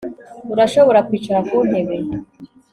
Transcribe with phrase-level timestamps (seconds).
[0.53, 1.95] Urashobora kwicara ku ntebe